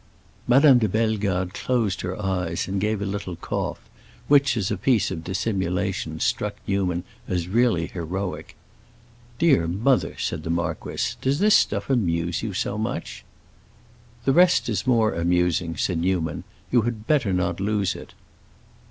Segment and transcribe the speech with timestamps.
[0.47, 3.79] Madame de Bellegarde closed her eyes and gave a little cough,
[4.27, 8.55] which, as a piece of dissimulation, struck Newman as really heroic.
[9.37, 13.23] "Dear mother," said the marquis, "does this stuff amuse you so much?"
[14.25, 16.45] "The rest is more amusing," said Newman.
[16.71, 18.15] "You had better not lose it."